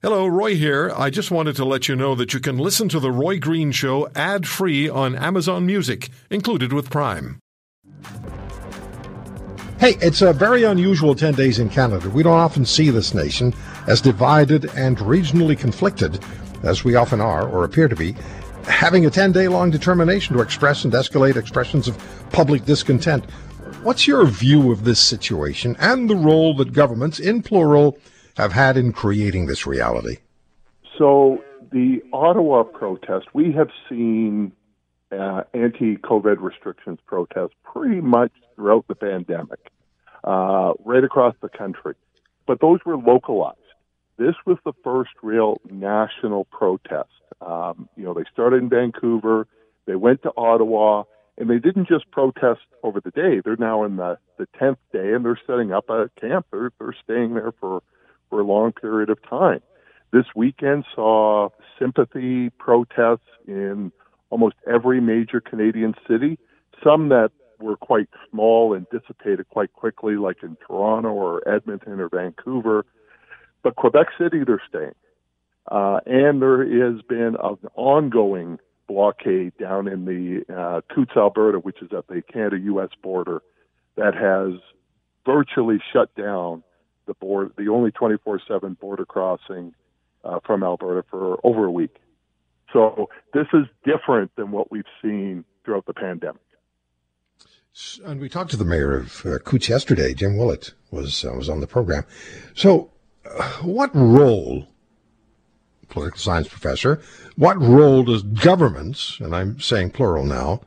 [0.00, 0.92] Hello, Roy here.
[0.96, 3.72] I just wanted to let you know that you can listen to The Roy Green
[3.72, 7.40] Show ad free on Amazon Music, included with Prime.
[9.80, 12.08] Hey, it's a very unusual 10 days in Canada.
[12.10, 13.52] We don't often see this nation
[13.88, 16.24] as divided and regionally conflicted
[16.62, 18.14] as we often are or appear to be,
[18.68, 21.98] having a 10 day long determination to express and escalate expressions of
[22.30, 23.28] public discontent.
[23.82, 27.98] What's your view of this situation and the role that governments, in plural,
[28.38, 30.18] have had in creating this reality?
[30.96, 34.52] So, the Ottawa protest, we have seen
[35.12, 39.60] uh, anti COVID restrictions protests pretty much throughout the pandemic,
[40.24, 41.94] uh, right across the country.
[42.46, 43.58] But those were localized.
[44.16, 47.10] This was the first real national protest.
[47.40, 49.46] Um, you know, they started in Vancouver,
[49.86, 51.04] they went to Ottawa,
[51.36, 53.40] and they didn't just protest over the day.
[53.44, 56.46] They're now in the, the 10th day and they're setting up a camp.
[56.50, 57.82] They're, they're staying there for
[58.28, 59.60] for a long period of time.
[60.12, 63.92] This weekend saw sympathy protests in
[64.30, 66.38] almost every major Canadian city,
[66.82, 67.30] some that
[67.60, 72.86] were quite small and dissipated quite quickly, like in Toronto or Edmonton or Vancouver.
[73.62, 74.94] But Quebec City, they're staying.
[75.70, 81.82] Uh, and there has been an ongoing blockade down in the uh, Coutts, Alberta, which
[81.82, 82.90] is at the Canada-U.S.
[83.02, 83.42] border,
[83.96, 84.60] that has
[85.26, 86.62] virtually shut down
[87.28, 89.74] the board, the only 24/7 border crossing
[90.24, 91.96] uh, from Alberta for over a week.
[92.72, 96.42] So this is different than what we've seen throughout the pandemic.
[98.04, 100.12] And we talked to the mayor of uh, Coutts yesterday.
[100.12, 102.04] Jim Willett was uh, was on the program.
[102.54, 102.90] So,
[103.24, 104.66] uh, what role,
[105.88, 107.00] political science professor,
[107.36, 110.62] what role does governments, and I'm saying plural now,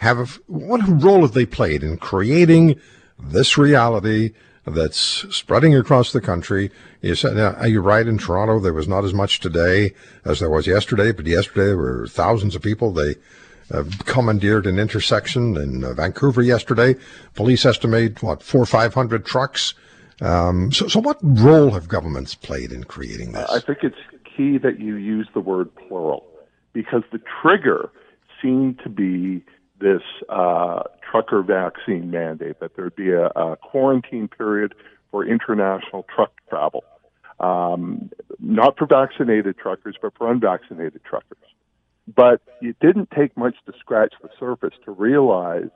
[0.00, 0.38] have?
[0.46, 2.78] what role have they played in creating
[3.18, 4.32] this reality
[4.66, 4.98] that's
[5.34, 6.70] spreading across the country.
[7.00, 8.06] You said, now, you're right.
[8.06, 9.94] In Toronto, there was not as much today
[10.24, 12.92] as there was yesterday, but yesterday there were thousands of people.
[12.92, 13.16] They
[13.72, 16.96] uh, commandeered an intersection in uh, Vancouver yesterday.
[17.34, 19.74] Police estimate what four or five hundred trucks.
[20.20, 23.48] Um, so, so what role have governments played in creating this?
[23.48, 23.96] I think it's
[24.36, 26.26] key that you use the word plural
[26.72, 27.90] because the trigger
[28.42, 29.42] seemed to be
[29.80, 34.74] this uh, trucker vaccine mandate, that there'd be a, a quarantine period
[35.10, 36.84] for international truck travel.
[37.40, 41.38] Um, not for vaccinated truckers, but for unvaccinated truckers.
[42.14, 45.70] But it didn't take much to scratch the surface to realize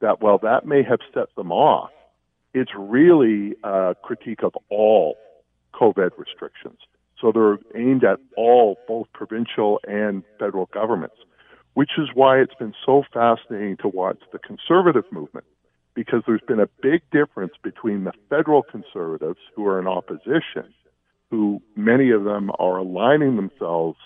[0.00, 1.90] that while that may have set them off,
[2.54, 5.16] it's really a critique of all
[5.74, 6.78] COVID restrictions.
[7.20, 11.16] So they're aimed at all, both provincial and federal governments
[11.74, 15.46] which is why it's been so fascinating to watch the conservative movement
[15.94, 20.72] because there's been a big difference between the federal conservatives who are in opposition,
[21.30, 23.98] who many of them are aligning themselves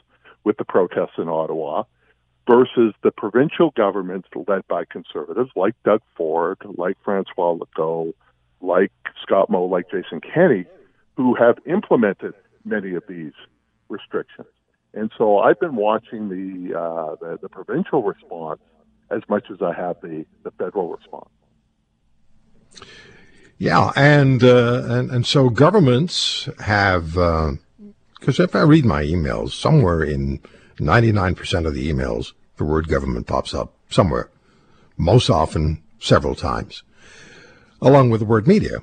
[0.44, 1.84] with the protests in Ottawa,
[2.48, 8.12] versus the provincial governments led by conservatives like Doug Ford, like Francois Legault,
[8.60, 8.92] like
[9.22, 10.66] Scott Moe, like Jason Kenney,
[11.16, 13.32] who have implemented many of these
[13.88, 14.48] restrictions.
[14.94, 18.60] And so I've been watching the, uh, the, the provincial response
[19.10, 21.28] as much as I have the, the federal response.
[23.58, 29.52] Yeah, and uh, and and so governments have because uh, if I read my emails,
[29.52, 30.40] somewhere in
[30.80, 34.28] ninety nine percent of the emails, the word government pops up somewhere,
[34.96, 36.82] most often several times,
[37.80, 38.78] along with the word media.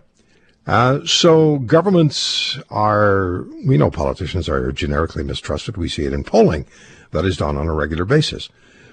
[0.68, 5.76] Uh, so governments are, we know politicians are generically mistrusted.
[5.76, 6.66] We see it in polling
[7.12, 8.50] that is done on a regular basis.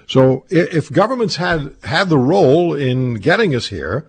[0.07, 4.07] So if governments had had the role in getting us here,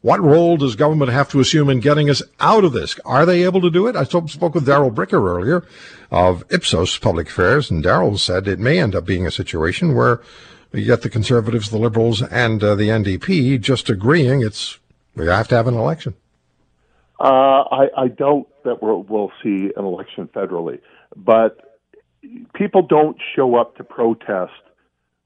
[0.00, 2.98] what role does government have to assume in getting us out of this?
[3.04, 3.94] Are they able to do it?
[3.94, 5.64] I spoke with Darrell Bricker earlier
[6.10, 10.20] of Ipsos Public Affairs, and Darrell said it may end up being a situation where
[10.72, 14.78] you get the Conservatives, the Liberals, and uh, the NDP just agreeing it's
[15.14, 16.14] we have to have an election.
[17.20, 20.80] Uh, I, I doubt that we'll, we'll see an election federally,
[21.16, 21.80] but
[22.54, 24.52] people don't show up to protest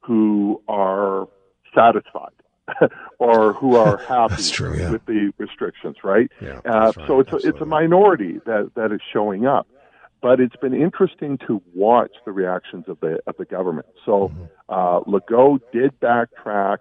[0.00, 1.28] who are
[1.74, 2.32] satisfied
[3.18, 4.90] or who are happy true, yeah.
[4.90, 6.30] with the restrictions, right?
[6.40, 7.06] Yeah, uh, right.
[7.06, 9.66] So it's a, it's a minority that, that is showing up.
[10.22, 13.88] But it's been interesting to watch the reactions of the of the government.
[14.06, 14.44] So mm-hmm.
[14.68, 16.78] uh, Legault did backtrack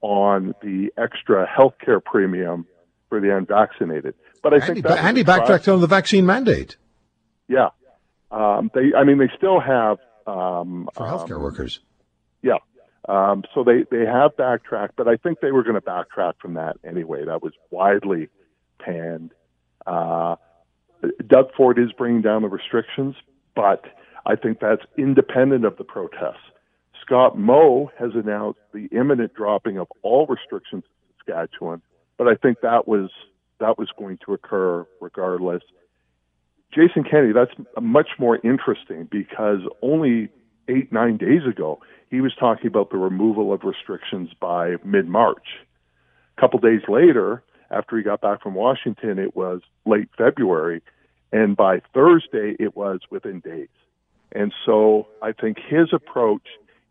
[0.00, 2.66] on the extra health care premium
[3.10, 4.14] for the unvaccinated.
[4.42, 6.76] But I Andy, think that Andy backtracked on the vaccine mandate.
[7.46, 7.68] Yeah,
[8.30, 8.94] um, they.
[8.96, 11.80] I mean, they still have um, for healthcare um, workers.
[12.40, 12.56] Yeah,
[13.06, 16.54] um, so they they have backtracked, but I think they were going to backtrack from
[16.54, 17.26] that anyway.
[17.26, 18.28] That was widely
[18.78, 19.32] panned.
[19.86, 20.36] Uh,
[21.26, 23.16] Doug Ford is bringing down the restrictions,
[23.54, 23.84] but
[24.26, 26.36] I think that's independent of the protests.
[27.04, 31.82] Scott Moe has announced the imminent dropping of all restrictions in Saskatchewan,
[32.20, 33.08] but I think that was
[33.60, 35.62] that was going to occur regardless.
[36.70, 40.28] Jason Kenney, that's much more interesting because only
[40.68, 41.80] eight, nine days ago,
[42.10, 45.46] he was talking about the removal of restrictions by mid March.
[46.36, 50.82] A couple days later, after he got back from Washington, it was late February.
[51.32, 53.68] And by Thursday, it was within days.
[54.32, 56.46] And so I think his approach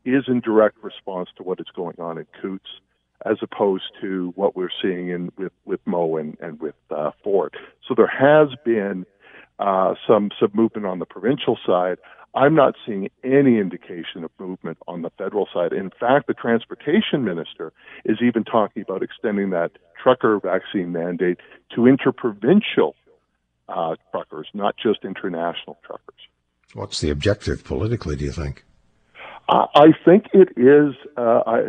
[0.05, 2.81] is in direct response to what is going on in Coutts
[3.25, 7.55] as opposed to what we're seeing in with, with Moe and, and with uh, Ford.
[7.87, 9.05] So there has been
[9.59, 11.97] uh, some some movement on the provincial side.
[12.35, 15.73] I'm not seeing any indication of movement on the federal side.
[15.73, 17.73] In fact, the transportation minister
[18.05, 19.71] is even talking about extending that
[20.01, 21.39] trucker vaccine mandate
[21.75, 22.95] to interprovincial
[23.67, 26.19] uh, truckers, not just international truckers.
[26.73, 28.15] What's the objective politically?
[28.15, 28.63] Do you think?
[29.49, 30.93] I think it is.
[31.17, 31.59] Uh, I,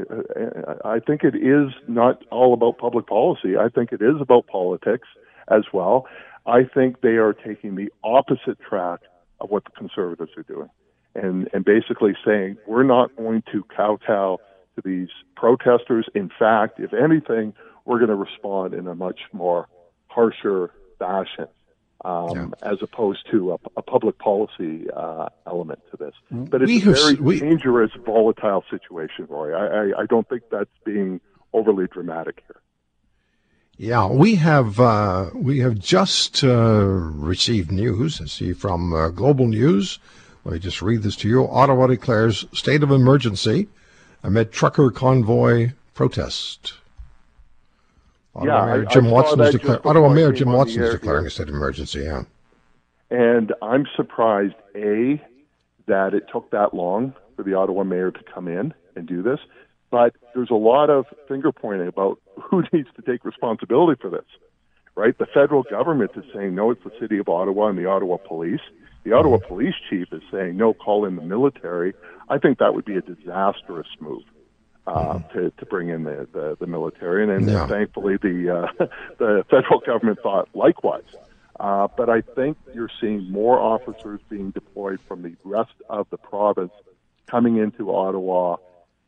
[0.85, 3.57] I think it is not all about public policy.
[3.57, 5.09] I think it is about politics
[5.49, 6.07] as well.
[6.47, 9.01] I think they are taking the opposite track
[9.41, 10.69] of what the conservatives are doing,
[11.15, 14.39] and and basically saying we're not going to kowtow
[14.77, 16.07] to these protesters.
[16.15, 17.55] In fact, if anything,
[17.87, 19.69] we're going to respond in a much more
[20.09, 21.47] harsher fashion
[22.05, 22.71] um, yeah.
[22.71, 26.15] as opposed to a, a public policy uh, element to this.
[26.31, 29.53] But it's we a very we, dangerous, volatile situation, Roy.
[29.53, 31.21] I, I, I, don't think that's being
[31.53, 32.61] overly dramatic here.
[33.77, 38.21] Yeah, we have uh, we have just uh, received news.
[38.21, 39.99] I see from uh, Global News.
[40.45, 41.47] Let me just read this to you.
[41.49, 43.69] Ottawa declares state of emergency
[44.23, 46.75] amid trucker convoy protest.
[48.35, 49.81] Ottawa yeah, Mayor Jim I Watson is declaring.
[49.85, 52.01] Ottawa Mayor Jim Watson is declaring a state of emergency.
[52.01, 52.23] Yeah,
[53.11, 55.21] and I'm surprised a
[55.87, 59.41] that it took that long for the Ottawa mayor to come in and do this.
[59.91, 64.27] But there's a lot of finger pointing about who needs to take responsibility for this,
[64.95, 65.19] right?
[65.19, 68.61] The federal government is saying no, it's the city of Ottawa and the Ottawa police.
[69.03, 69.49] The Ottawa mm-hmm.
[69.49, 71.95] police chief is saying no, call in the military.
[72.29, 74.23] I think that would be a disastrous move
[74.91, 77.67] uh, to to bring in the the, the military, and, and yeah.
[77.67, 78.87] thankfully the uh,
[79.19, 81.05] the federal government thought likewise.
[81.59, 86.17] Uh, but I think you're seeing more officers being deployed from the rest of the
[86.17, 86.73] province
[87.27, 88.57] coming into Ottawa.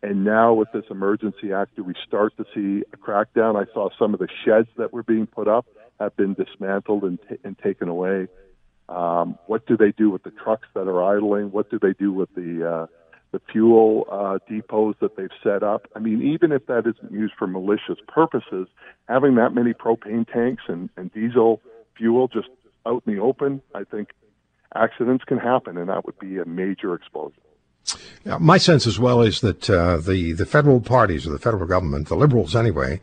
[0.03, 3.57] And now with this emergency act, do we start to see a crackdown?
[3.57, 5.65] I saw some of the sheds that were being put up
[5.99, 8.27] have been dismantled and, t- and taken away.
[8.89, 11.53] Um, what do they do with the trucks that are idling?
[11.53, 12.87] What do they do with the uh,
[13.33, 15.89] the fuel uh, depots that they've set up.
[15.97, 18.69] I mean, even if that isn't used for malicious purposes,
[19.09, 21.61] having that many propane tanks and, and diesel
[21.97, 22.49] fuel just
[22.87, 24.11] out in the open, I think
[24.75, 27.41] accidents can happen, and that would be a major explosion.
[28.39, 32.09] My sense as well is that uh, the the federal parties or the federal government,
[32.09, 33.01] the Liberals anyway,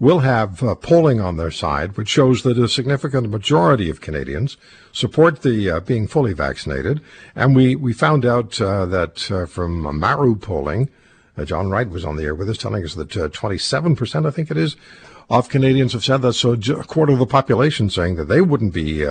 [0.00, 4.56] will have uh, polling on their side, which shows that a significant majority of Canadians
[4.92, 7.00] support the uh, being fully vaccinated.
[7.34, 10.88] And we, we found out uh, that uh, from Maru polling,
[11.36, 14.30] uh, John Wright was on the air with us telling us that 27%, uh, I
[14.30, 14.76] think it is,
[15.30, 16.34] of Canadians have said that.
[16.34, 19.04] So a quarter of the population saying that they wouldn't be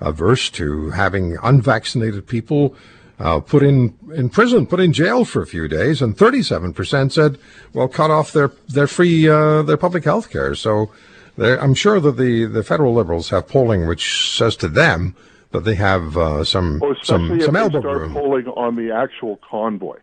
[0.00, 2.74] averse to having unvaccinated people
[3.18, 7.38] uh, put in in prison, put in jail for a few days, and 37% said,
[7.72, 10.90] "Well, cut off their their free uh, their public health care." So,
[11.38, 15.16] I'm sure that the, the federal liberals have polling which says to them
[15.52, 18.12] that they have uh, some well, some some elbow room.
[18.12, 19.98] Polling on the actual convoy,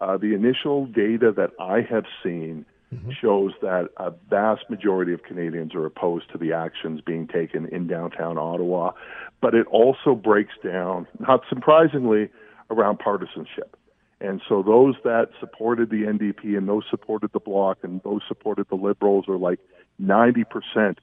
[0.00, 2.66] uh, the initial data that I have seen.
[2.94, 3.10] Mm-hmm.
[3.20, 7.88] shows that a vast majority of Canadians are opposed to the actions being taken in
[7.88, 8.92] downtown Ottawa.
[9.40, 12.30] But it also breaks down, not surprisingly,
[12.70, 13.76] around partisanship.
[14.20, 18.66] And so those that supported the NDP and those supported the Bloc and those supported
[18.68, 19.60] the Liberals are like
[20.02, 20.44] 90%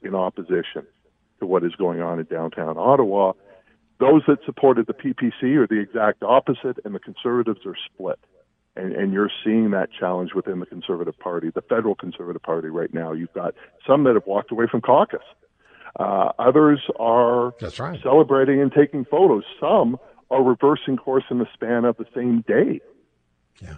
[0.01, 0.88] in opposition
[1.39, 3.34] to what is going on in downtown Ottawa.
[4.00, 8.20] Those that supported the PPC are the exact opposite, and the Conservatives are split.
[8.75, 12.91] And, and you're seeing that challenge within the Conservative Party, the federal Conservative Party right
[12.91, 13.12] now.
[13.12, 13.53] You've got
[13.88, 15.22] some that have walked away from caucus.
[16.00, 18.00] Uh, others are right.
[18.01, 19.43] celebrating and taking photos.
[19.60, 19.98] Some
[20.34, 22.82] are reversing course in the span of the same day.
[23.62, 23.75] Yeah.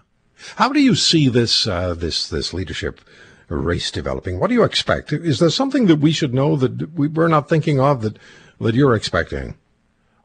[0.56, 3.02] How do you see this uh, this this leadership
[3.48, 4.40] race developing?
[4.40, 5.14] What do you expect?
[5.14, 8.18] Is there something that we should know that we, are not thinking of that
[8.60, 9.56] that you're expecting?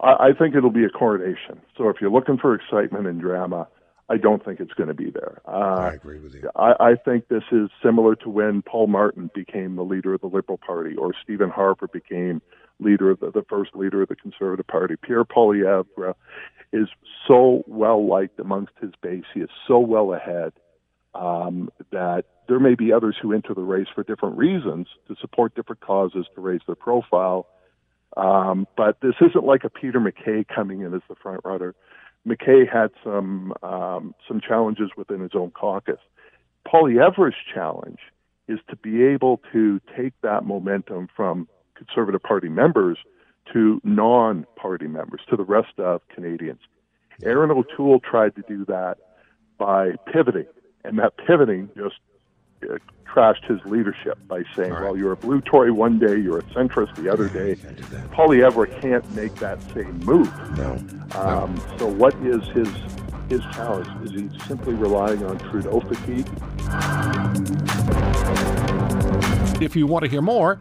[0.01, 1.61] I, I think it'll be a coronation.
[1.77, 3.69] So if you're looking for excitement and drama,
[4.09, 5.41] I don't think it's going to be there.
[5.47, 6.51] Uh, I agree with you.
[6.57, 10.27] I, I think this is similar to when Paul Martin became the leader of the
[10.27, 12.43] Liberal Party or Stephen Harper became
[12.81, 16.15] leader, the, the first leader of the Conservative Party, Pierre Poilievre,
[16.73, 16.89] is
[17.27, 19.25] so well liked amongst his base.
[19.35, 20.53] He is so well ahead
[21.15, 25.55] um, that there may be others who enter the race for different reasons to support
[25.55, 27.47] different causes to raise their profile.
[28.17, 31.75] Um, but this isn't like a Peter MacKay coming in as the front runner.
[32.25, 36.01] MacKay had some um, some challenges within his own caucus.
[36.67, 38.01] Poilievre's challenge
[38.49, 41.49] is to be able to take that momentum from
[41.85, 42.99] Conservative Party members
[43.53, 46.61] to non-party members, to the rest of Canadians.
[47.23, 48.99] Erin O'Toole tried to do that
[49.59, 50.47] by pivoting,
[50.85, 51.97] and that pivoting just
[52.63, 54.83] uh, trashed his leadership by saying, right.
[54.83, 57.57] "Well, you're a blue Tory one day, you're a centrist the other day."
[58.13, 60.31] Polly Poilievre can't make that same move.
[60.57, 60.73] No.
[61.19, 61.79] Um, no.
[61.79, 62.69] So, what is his
[63.29, 63.89] his challenge?
[64.05, 66.29] Is he simply relying on Trudeau fatigue?
[69.63, 70.61] If you want to hear more,